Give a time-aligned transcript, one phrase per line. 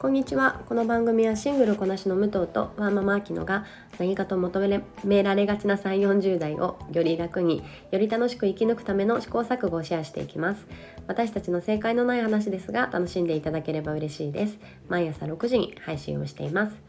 [0.00, 0.62] こんにちは。
[0.66, 3.66] この番組はシングルこなしの武藤とワーママアキノが
[3.98, 4.58] 何かと求
[5.04, 10.66] められがちな3 4 0代をより楽により楽しく生き抜くための試行錯誤をシェアしていきます。
[11.06, 14.58] 私たちの正解のない話ですが楽しんでいただければ嬉しいです。
[14.88, 16.80] 毎朝6時に配信をしています。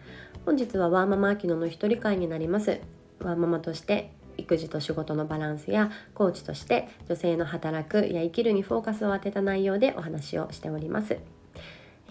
[0.46, 2.80] 本日はワーママアキノの一人会になります。
[3.20, 11.18] ワーママとして育児と仕事のバランスやコーチとして女性の働くや生きるにフォーカスを当てた内容でお話をしております。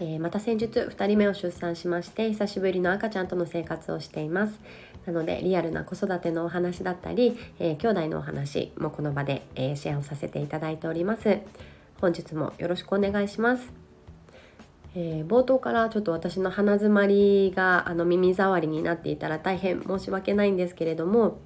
[0.01, 4.59] えー、また先日2人目を出産しまして久しぶりの赤ちゃんとの生活をしています。
[5.05, 11.39] なのでリアルな子育てのお話だったり、えー、兄弟のお話もこの場で、えー、シェアをさせていただいております。
[11.99, 13.71] 本日もよろしくお願いします。
[14.95, 21.37] えー、冒頭からちょっと私の鼻づまりがあの耳障りになっていたら大変申し訳ないんですけれども、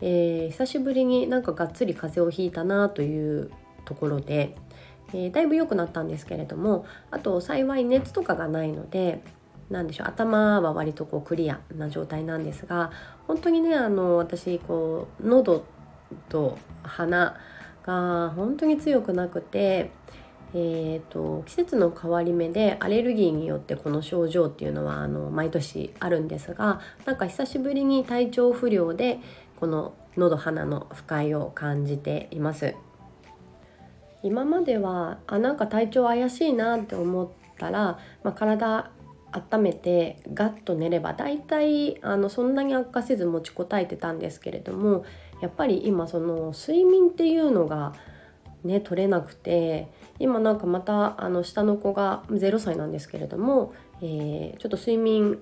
[0.00, 3.50] え、久しぶりになんかがっつり風邪をひいたなという
[3.84, 4.54] ところで、
[5.12, 9.22] えー、だいぶ良くなったんですけれどもあと幸い熱とかがないので
[9.70, 12.90] 何でしょう頭は割とこうクリアな状態なんですが
[13.26, 15.64] 本当にねあの私こう喉
[16.28, 17.36] と鼻
[17.84, 19.90] が本当に強くなくて、
[20.54, 29.20] えーと、季節の変わり目でアレルギーによってこの症状っていうのはあの毎年あるんですがなんか久しぶりに体調不良で
[29.58, 32.74] この喉鼻の不快を感じています。
[34.22, 38.90] 今まではあなんか体調怪しいなって思ったら、まあ、体
[39.32, 45.04] 温めてガッと寝れば大体あのそんなに悪化せず持ちこたえてたんですけれども
[45.40, 47.94] やっぱり今その睡眠っていうのが
[48.64, 49.88] ね取れなくて
[50.18, 55.38] 今なんかまたあの下の子が0歳なんですけれども、えー、ちょっと睡眠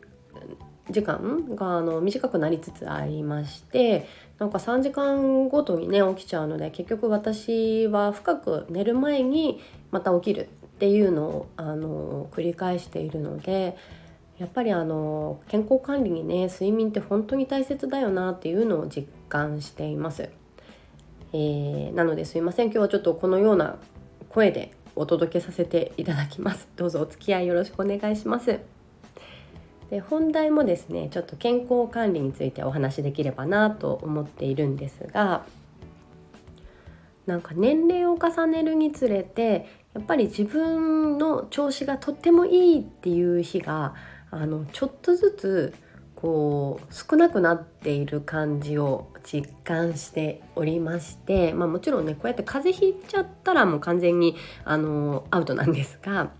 [0.90, 4.06] 時間があの短くなりつつありまして
[4.38, 13.76] なんか3時間ごとにね起きちゃうので結局私は深く寝る前にまた起きるっていうのをあの繰り返しているので
[14.38, 20.28] やっぱりあの健康管理にね睡眠って本当に大切だよなっていうのを実感しています。
[21.32, 23.76] えー、なのですいません今日はちょっとこのような
[24.28, 26.68] 声でお届けさせていただきます。
[26.76, 28.75] どうぞお付き合いよろしくお願いします。
[29.90, 35.44] で本題もですねちょっと健康管理についてお話しできればなと思っているんですが
[37.26, 43.94] なんか年齢を重ねるにつれてやっぱり自分の調子がとってもいいっていう日が
[44.30, 45.74] あのちょっとずつ
[46.14, 56.30] こう少なくなっている感じを実感しておりまして、まあ、もちろんねこうやって風邪ひいちゃったらもう完全にあのアウトなんですが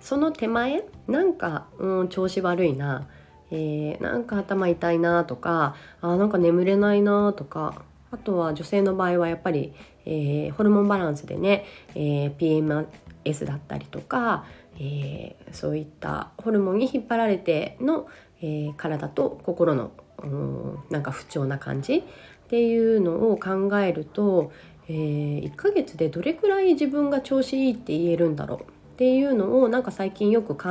[0.00, 0.84] その手前？
[1.08, 3.06] なんか、うん、調子悪いな、
[3.50, 7.82] えー、なんか頭痛いなとかあなんか眠れないなとか。
[8.12, 9.72] あとは女性の場合はやっぱり、
[10.04, 14.44] えー、ホルモンバランスでね、えー、PMS だったりとか、
[14.78, 18.06] えー、そういったホルモンに引っ張られての、
[18.40, 19.90] えー、体と心の、
[20.22, 22.02] うん、なんか不調な感じっ
[22.48, 24.52] ていうのを考えると、
[24.88, 28.75] えー、1ヶ月でどれくらい自分が調子いいって言えるんだろう？
[28.96, 30.70] っていうのをなんか最近よく考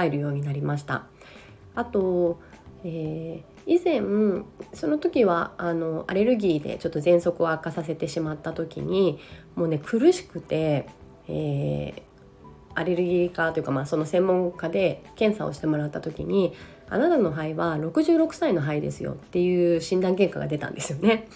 [0.00, 1.04] えるようになりました。
[1.76, 2.40] あと、
[2.82, 4.02] えー、以前
[4.72, 9.20] その時はあのアレルギーでちょっと喘息を悪化させてしまった時に
[9.54, 10.88] もうね苦しくて、
[11.28, 12.02] えー、
[12.74, 16.54] アレルギー科というか、まあ、その専門家で検査をしてもらった時に
[16.90, 21.28] 「あなたの肺は66歳の肺ですよ」っていう診断結果が出たんですよね。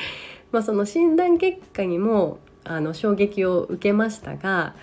[0.50, 4.74] まあその診断結果にもあの衝撃を受けましたが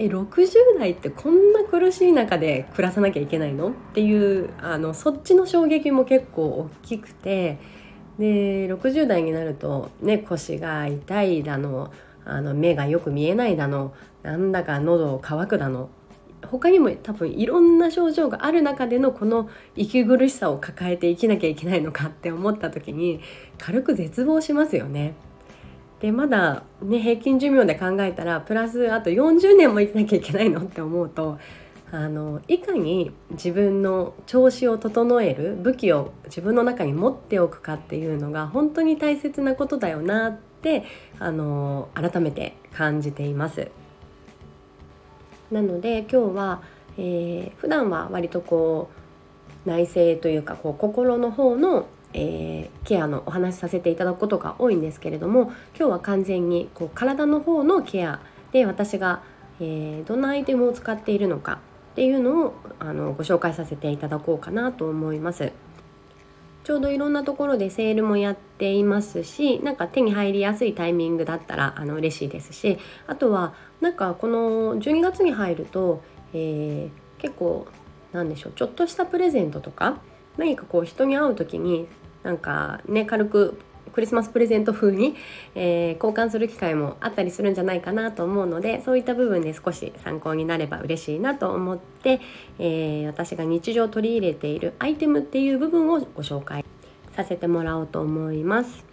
[0.00, 3.68] え60代ってこんな苦しい中で暮らさなきゃいけないの？
[3.68, 7.58] っていうあのそっちの衝撃も結構大きくて。
[8.18, 11.90] で60代になると、ね、腰が痛いだの
[12.26, 15.88] あの目がよく見えないだのなんだか喉乾くだの。
[16.46, 23.20] 他にも多分いろんな症状がある中でのこの息苦しさを抱えて生きなきゃいけないのかって思った時に
[23.56, 25.14] 軽く絶望しますよね。
[26.00, 31.38] でまだね平均寿命で考えたらプラスあと40年も生きなきゃいけないのって思うと
[31.92, 40.84] あのいかに自分の調子を整える武器を自分の中に持っておくかっていうのが本当に大切なことだよなって
[41.18, 43.68] あの改めて感じています。
[45.50, 46.62] なので今日は、
[46.96, 48.88] えー、普段は割とこ
[49.66, 58.20] う内省というかこう心の方のえー、ケアのお話しさせていただくことが多いんですけれども今日は完全にこう体の方のケア
[58.52, 59.22] で私が、
[59.60, 61.60] えー、どんなアイテムを使っているのか
[61.92, 65.52] っていうのをあのご紹介させていただこうかなと思います。
[66.62, 76.02] ちょうどいろんなところでセールもやっていますしなんか手に入りやすいタイミングだったらあの嬉しいですしあとはなんかこの12月に入ると、
[76.34, 77.66] えー、結構
[78.12, 80.00] 何でしょうちょっとしたプレゼントとか
[80.36, 81.88] 何かこう人に会う時に
[82.22, 83.58] なんかね軽く
[83.92, 85.16] クリスマスプレゼント風に、
[85.54, 92.20] えー、交換する機会もあったりするんじゃないかなと思うのでそういった部分で少し参考になれば嬉しいなと思って、
[92.58, 96.64] えー、私が日常取り入れているアイテムっていう部分をご紹介
[97.14, 98.84] させてもらおうと思います。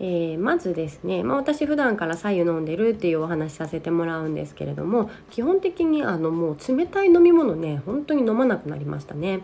[0.00, 9.42] えー、まずですね、まあ、私普段から白湯飲んでるっていうお話させてもらうんですけれども基本的にあのもう冷たい飲み物ね本当に飲まなくなりましたね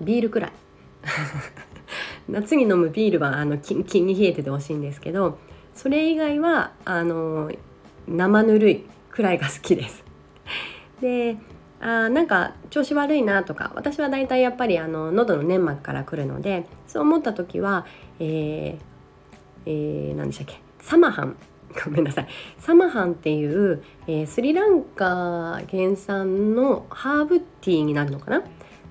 [0.00, 0.52] ビールくらい
[2.28, 5.38] 夏に飲むビールはあのキンキンに冷えててほしいんですけど
[5.74, 7.50] それ以外はあの
[8.08, 10.04] 生ぬるいくらいが好きです。
[11.00, 11.36] で
[11.80, 17.84] あなんか調子悪いなとか私はだいたいやっぱりあの喉の粘膜からくるのでそう思った時は、
[18.18, 18.96] えー
[19.66, 20.60] えー、何でしたっけ？
[20.80, 21.36] サマハン。
[21.84, 22.28] ごめんなさい。
[22.58, 28.42] サマハンっていう、えー、スリランカ原産のハーブティーになるのかな？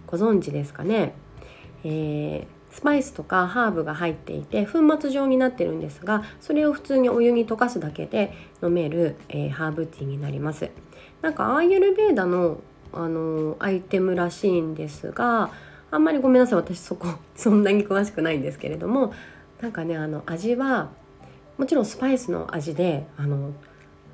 [0.06, 1.16] ご存知ですかね、
[1.84, 10.70] えー、スパイスとかハーブが入っていて粉末状になってるんですがそれを普通にお湯に溶かすだけで飲める、えー、ハーブティーになります。
[11.22, 12.60] なんかアーユルベーダの
[12.92, 15.52] あのアイテムらしいんですが
[15.90, 19.14] あんまりごめんなさい私そこ そんなに詳しくないんですけれども
[19.62, 20.90] なんかねあの味は
[21.58, 23.54] もちろんスパイスの味であの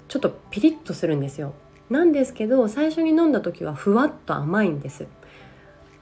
[0.08, 1.54] ちょっとピリッとするんですよ。
[1.90, 5.08] なんですけど最初に飲んだ時はふわっと甘いんです。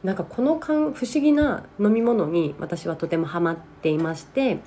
[0.03, 4.59] なんかこの感不思議な飲み物に私はとてもハマっていまして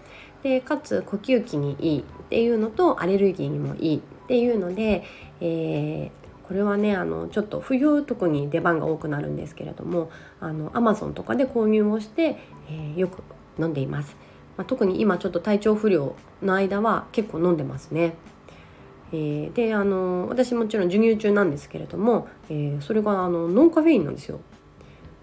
[0.42, 5.04] でかつ呼吸器にいいっていうのとアレルギーにもいいっていうので、
[5.40, 12.38] えー、これはねあのちょっと冬特に出番が多くなるんですけれどもあの Amazon とかで購入をして、
[12.68, 13.22] えー、よく
[13.58, 14.16] 飲んでいます。
[14.56, 18.14] まあ、特に今ちょっと体調不良の間は結構飲んでますね。
[19.12, 24.40] えー、であの私もちろん授乳中なんですけれども、えー、それがあのノンカフェインなんですよ。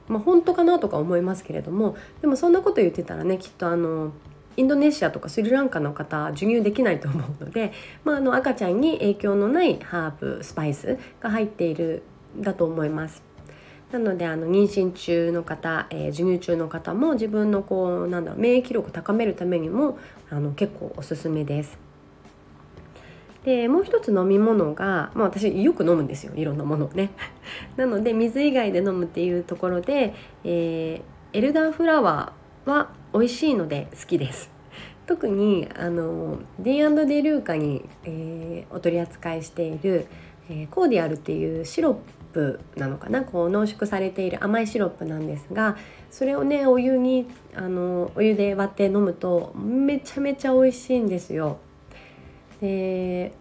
[0.09, 4.11] まあ、本当かなとか思いますけれどもでもそんなこと言ってたらねきっとあの
[4.57, 7.71] インドネシアとかスリランカの方授乳できないと思うので、
[8.03, 12.03] まあ、あの赤ちゃんに影響のないハーブスパイスが入っている
[12.37, 13.23] だと思います。
[13.93, 19.97] なのであの妊娠中の方、えー、授乳中の方も自分のこうなんだろう免疫力高めるためにも
[20.29, 21.88] あの結構おすすめです。
[23.43, 27.11] でもう一つ飲み物が、まあ、私よく飲むんですよいろんなものをね。
[27.77, 30.13] なので水以外で飲むっていうところで、
[30.43, 34.51] えー、エルダーフラワーは美味しいので好きです。
[35.07, 40.05] 特にあの D&D ルーカに、えー、お取り扱いしている、
[40.49, 41.95] えー、コーディアルっていうシロッ
[42.33, 45.77] プなのかなこう濃縮されている甘いシロップなんですが
[46.11, 51.57] それをねお湯にあのお湯で割って飲むとめちゃめちゃ美味しいんですよ。
[52.61, 53.33] で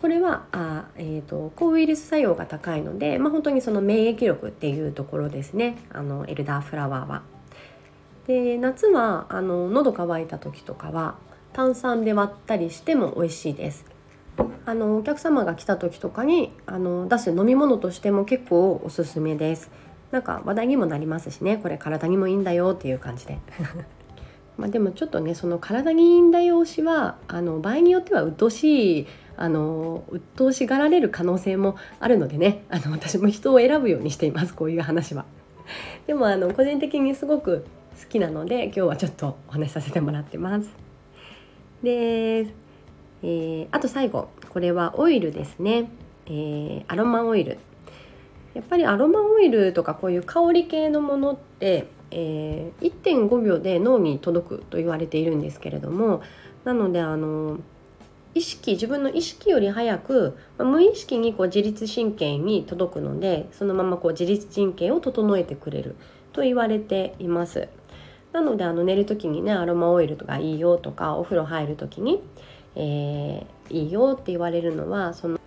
[0.00, 7.22] これはあ、えーと、抗ウイルス作用が高いので、まあ、本当にその免疫力っていうところですねあのエルダーフラワーは。
[8.26, 11.16] で夏はあの喉乾いた時とかは
[11.52, 13.84] 炭酸で割ったりしても美味しいです。
[14.66, 19.70] あのお客様が来た時とかにあの出す飲み物としても結構おすすめです
[20.10, 23.38] なんか話題にもなりますしねこれ体にもいいんだよっていう感じで
[24.56, 29.06] まあでもちょっとねその体にいいんだよ推しはあの場合によっては鬱陶しい
[29.36, 35.24] あの鬱陶しがられる可能性もあるのでねあの 私も人を選ぶようにしていますこういう話は。
[36.06, 37.64] でもあの個人的にすごく
[38.00, 40.70] 好きなので今日はちょっとお話しさせてもらってます。
[41.82, 42.46] で
[43.26, 45.90] えー、あと最後これはオイルですね、
[46.26, 47.56] えー、アロマオイル
[48.54, 56.22] やっぱりアロマオイルとかこういう香り系のものって、えー、1.5秒で脳に届くと言われているんですけれども
[56.64, 57.58] なのであの
[58.34, 65.96] 意識自分の意識より早く、まあ、無意識にこう自律神経に届くのでそのままこう自律神経を整えてくれる
[66.32, 67.68] と言われています。
[68.32, 72.20] なのであの寝る時にねアロマオイルとかいいよとかお風呂入る時に
[72.76, 75.38] えー、いいよって言われるのはその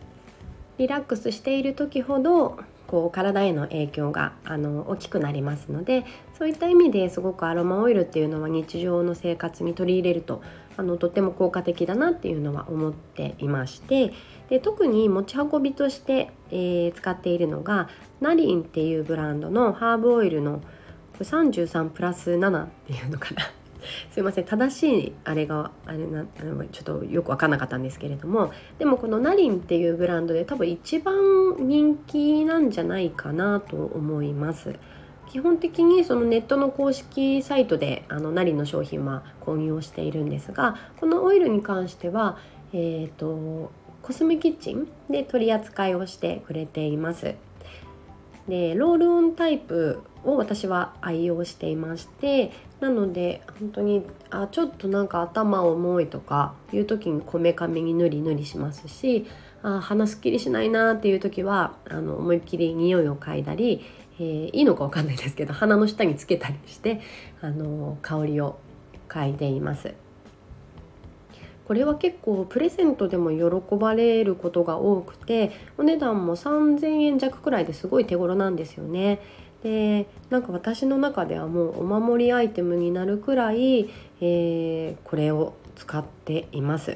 [0.77, 2.57] リラックスしている時ほど
[2.87, 6.05] こう体への影響があの大きくなりますので
[6.37, 10.43] そういった意味ですごくアロマオイルっていうのは日常の生活に取り入れると
[10.77, 14.13] あのとっても効果的だなっていうのは思っていまして
[14.47, 17.89] で特に持ち運びとして、えー、使っているのが
[18.21, 20.61] ナリンっていうブランドのハーブオイルの
[21.19, 23.41] 33プラス7っていうのかな
[24.13, 26.23] すいません正しいあれがあれな
[26.71, 34.75] ちょっとよく分かんなかったんですけれどもでもこのナリンっていうブランドで多分一番人気なんじゃないかなと思います。
[35.29, 42.37] 基本的にそのネットの公式サイトであのナリの商品は購入をしているんですがこのオイルに関しては、
[42.73, 47.35] えーと、コスメキッチンで取り扱いをしてくれています。
[48.47, 59.27] でロールオンタイプを私は愛用していましてなので本当にあちょっとなんか頭重いとかいう時にこめかみにぬりぬりしますし
[59.63, 63.83] あ鼻すっきりしないなっていう時はあの思いっきり匂いを嗅いだり、
[64.19, 67.01] えー、いいのか分かんないですけど鼻の下につけたりして
[67.41, 68.57] あの香りを
[69.09, 69.93] 嗅いでいます。
[71.67, 79.19] これは結構プレゼントでも喜ばれることが多くてお値段も3000円弱くらいですごい手頃なんですよね。
[79.63, 83.89] でなんか私の中ではもうお守りアイテムになるくらい、
[84.21, 86.95] えー、これを使っています。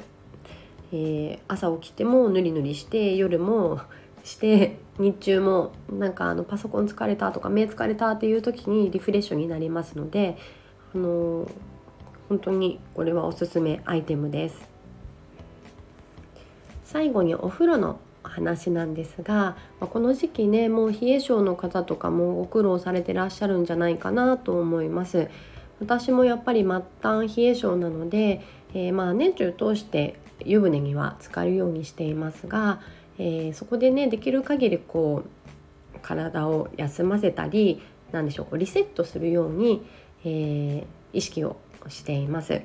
[0.90, 3.80] えー、朝起きてもぬりぬりして夜も
[4.24, 10.36] して日中もなんかあのパソコン疲れたとか目疲れたっていう時にリフレッシュになりますので
[10.94, 11.50] あの
[12.28, 14.68] 本当にこれはおすすめアイテムです。
[16.84, 25.28] 最後にお風呂の話なんですが、まこの時期ねもう冷え性の方とかもご苦労されてらっしゃるんじゃないかなと思います。
[25.80, 28.42] 私もやっぱり末端冷え性なので、
[28.74, 32.80] えー、まあ年中通して湯船には浸かるようにしていますが、
[33.18, 39.86] えー、そこでねできる限りこう体を休ませたり何でしょうリセットするように、
[40.24, 41.56] えー、意識を
[41.88, 42.62] しています。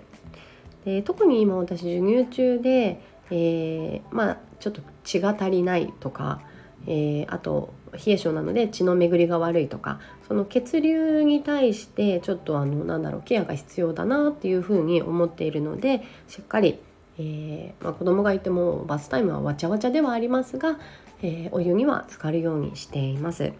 [0.86, 6.42] で特に今私授乳中で、えー、まあちょっと血が足りないとか、
[6.88, 16.80] えー、あと冷え性なので血の巡りが悪いとかその血流に対してちょっとあのなんだろうケアが必要だなっていうふうに思っているのでしっかり、
[17.20, 20.78] えーまあ、子供がいてもバスタイムはわちゃわちゃではありますが、
[21.22, 23.54] えー、お湯には浸かるようにしています。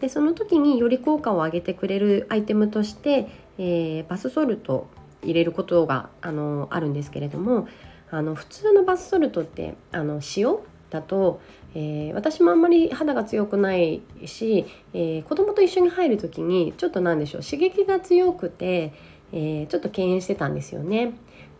[0.00, 3.28] でその時により効果を上げてくれるアイテムとして、
[3.58, 4.86] えー、バスソルト
[5.22, 7.66] 入れることがあのあるんですけれども
[8.10, 10.56] あの普通のバスソルトってあの塩
[10.90, 11.40] だと、
[11.74, 18.92] えー、私もあんまり肌が強くないし、えー、子供と一緒に入る時にちょっと何でしょう刺激が強くて、
[19.32, 21.14] えー、ちょっと敬遠してたんですよね。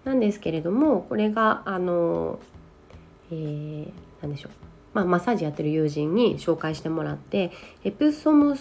[0.09, 2.41] なんですけれどもこれがあの、
[3.31, 4.53] えー、何でしょう、
[4.95, 7.53] まあ、マッサージやってる友人に紹介してもらって
[7.85, 8.57] エプソム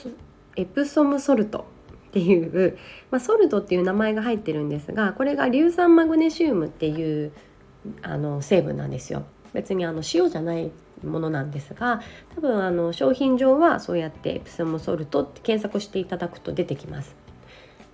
[0.58, 1.66] エプソムソルト
[2.10, 2.78] っていう、
[3.12, 7.32] まあ、ソルトっていう名前が入ってるんですがこれが硫酸マグネシウムっていう
[8.02, 9.24] あの成分なんですよ。
[9.54, 10.72] 別にあの塩じゃない
[11.06, 12.02] ものなんですが
[12.36, 17.16] 多分あの商品上はそうやってエプソムソルトって検索していただくと出てきます。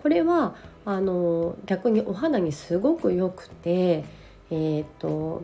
[0.04, 0.54] これは
[0.86, 4.04] あの逆にお肌にすごく良くて
[4.52, 5.44] えっ、と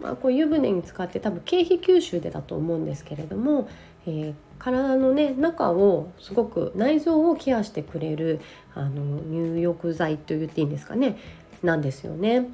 [0.00, 3.68] まあ、こう湯船に使って多分経費吸収でだと思うんですけれども、
[4.06, 8.40] えー、体のね中をすごく内臓をケアしてくれる
[8.74, 11.16] あの入浴剤と言っていいんですかね
[11.62, 12.48] なんですよね。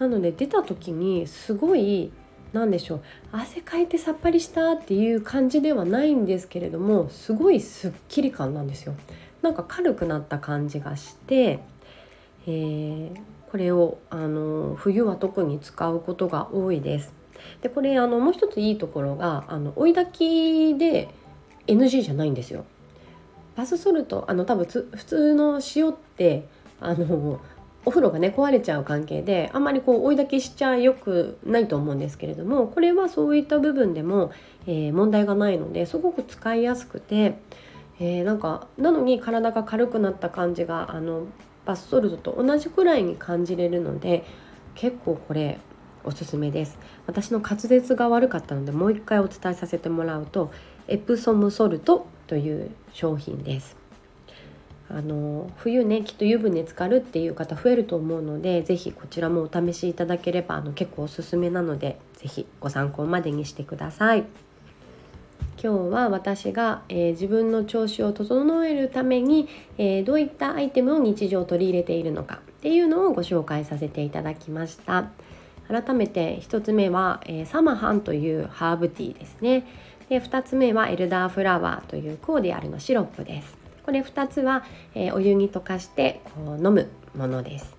[0.00, 2.10] なので出た時にすごい
[2.52, 3.00] 何でしょう
[3.32, 8.94] 汗かいてさっぱりしたっていう感じではないんですけれどもすごいすっきり感なんですよ。
[9.42, 11.60] なんか軽くなった感じがして、
[12.46, 13.10] えー、
[13.50, 17.12] これをあの冬は特に使うことが多いです。
[17.62, 21.08] でこれあのもう一ついいところがあの追い炊きで
[21.66, 22.64] NG じゃないんですよ。
[23.56, 26.46] バスソルトあの多分普通の塩って
[26.80, 27.40] あの
[27.84, 34.30] お風呂がね壊れちゃう関係であんまりこう追いだきしちゃよくないと思うんですけれどもこれはそういった部分でも、
[34.66, 37.38] えー、問題がないのですごく使いやすくて、
[38.00, 41.26] えー、なんかなのに体が軽くなった感じがあの
[41.64, 44.24] バスソルトと同じくらいに感じれるので
[44.74, 45.58] 結構これ
[46.04, 50.50] おすすめです私の滑舌が悪かったのでもう一回お伝えさせてもらうと
[50.86, 53.76] エプソムソルトという商品です
[54.88, 64.47] あの冬ねきっと湯船浸かるっていう方増えると思うので是非こちらもお試しいただければあの結構おすすめなので是非ご参考までにしてください。
[65.60, 75.10] 今日は私が、えー、自分の調子を整えるために、えー、どういったアイテムを日常取り入れているのかっていうのをご紹介させていただきました。
[75.66, 79.66] 改めて1つ目は、えー、サマハンというハーブティーですね。
[80.08, 83.58] で2つ目はエルダーフラワーというコーディアルのシロップです。
[83.84, 87.76] これ2つは、えお湯に溶かしてこう飲むものです。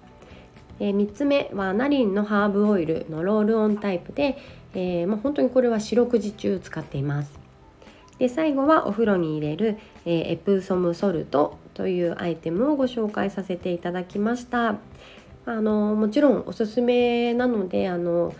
[0.79, 4.37] え3つ目はナリンのハーブオイルのロールオンタイプで、
[4.73, 7.38] えー、もう本当にこれは四六時中使っています。
[8.19, 14.75] で最後はお風呂に入れる、えー、エプソムソルトというアイテムをご紹介させていただきました
[15.45, 18.35] あのもちろんおすすめなのであの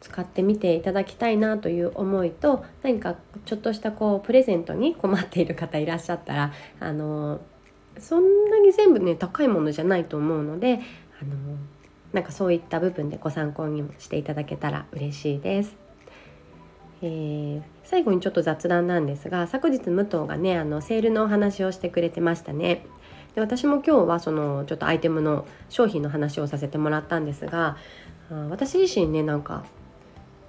[0.00, 7.40] 使ってみていただきたいなという思いと何かちょっとしたこうプレゼントに困っている方いらっしゃったらあの
[7.98, 10.80] そんなに全部ね高いものじゃないと思うので
[11.20, 11.36] あの
[12.14, 15.89] なんかそういった部分でご参考にもしていただけたら嬉しいです。
[17.02, 22.84] えー、最後にちょっと雑談なんですが昨日武藤がねあのセールのお話をしてくれてましたね。
[23.34, 27.76] で私も今日はそのちょっとアイテムの商品の話をさせてもらったんですが
[28.50, 29.64] 私自身ねなんか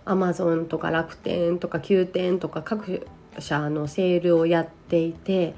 [0.04, 3.08] アマゾンとか楽天とか Q 点とか各
[3.40, 5.56] 社のセールをやっていて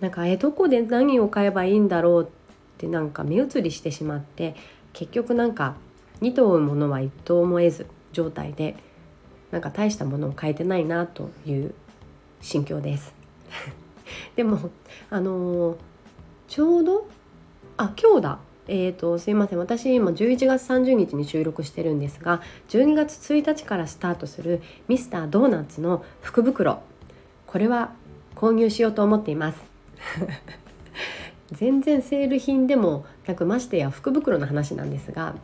[0.00, 2.26] なんかえどこで何を買えばいいんだろうっ
[2.76, 4.54] てなんか目移りしてしまって
[4.92, 5.76] 結局なんか
[6.20, 8.76] 2頭ものは1頭も得ず状態で
[9.50, 11.74] なんか大したものを変えてないなという
[12.40, 13.14] 心境です。
[14.36, 14.70] でも
[15.10, 15.76] あのー、
[16.48, 17.06] ちょうど
[17.76, 18.38] あ今日だ。
[18.68, 19.58] えーと、すいません。
[19.60, 26.80] 私今11月30日に収録してるんですが12月1日からスタートするミスタードーナツの福袋。
[27.46, 27.92] これは
[28.34, 29.62] 購入しようと思っています。
[31.52, 35.36] 全然セール品でもなくましてや福袋の話なんですが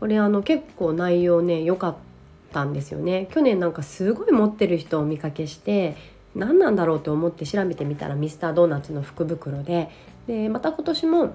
[0.00, 2.11] これあの結構内容ね良かった
[2.52, 5.96] たんですよね去年なんかすごい持ってる人を見かけして
[6.34, 9.90] 何なんだろうと思って調べてみたらミスタードーナツの福袋で
[10.26, 11.32] でまた今年も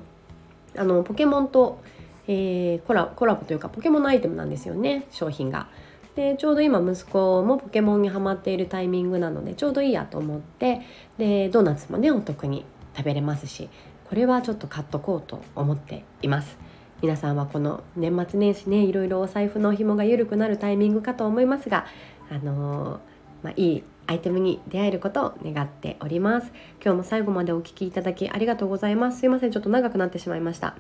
[0.76, 1.80] あのポケモンと、
[2.28, 5.68] えー、コラコラボというかポケモンのアイテムなんですよね商品が。
[6.16, 10.82] でちょうど今息子もポケモンにハマっているタイミングなのでちょうどいいやと思って
[11.20, 13.70] でドーナツもねお得に食べれますし
[14.10, 16.58] これはちょっと買っとこうと思っています。
[17.02, 21.86] 皆さんはこの年末年始ねいろいろお財布の紐が緩くなるタイミングかと思いますが
[22.32, 23.00] あのー、
[23.44, 26.52] まあ、いいアイテムに出会えることを願っております。
[26.82, 29.20] 今日も最後までお聴きいただきありがとうございます。
[29.20, 30.76] すいませんちょっと長くなってしまいました、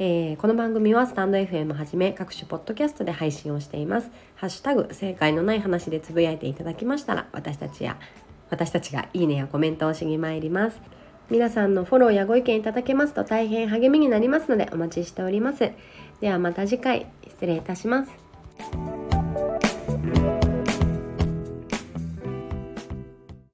[0.00, 4.10] えー、この番組はスタンド FM はじめ各種ポッドキャストで配信をしています。
[4.34, 7.96] ハッシュタグ正解のない話でつぶやいていただきましたら私たちや
[8.50, 10.80] 私たちがいいねやコメントをしに参ります。
[11.30, 15.70] 皆さんのフォローやご意見いただけますと大変励みになりますのでお待ちしております。
[16.20, 18.93] ではまた次回失礼いたします。